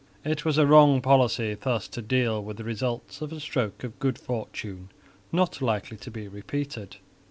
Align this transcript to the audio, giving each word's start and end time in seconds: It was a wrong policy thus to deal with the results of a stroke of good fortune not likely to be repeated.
It 0.25 0.43
was 0.43 0.57
a 0.57 0.65
wrong 0.65 0.99
policy 0.99 1.53
thus 1.53 1.87
to 1.89 2.01
deal 2.01 2.43
with 2.43 2.57
the 2.57 2.63
results 2.63 3.21
of 3.21 3.31
a 3.31 3.39
stroke 3.39 3.83
of 3.83 3.99
good 3.99 4.17
fortune 4.17 4.89
not 5.31 5.61
likely 5.61 5.97
to 5.97 6.09
be 6.09 6.27
repeated. 6.27 6.95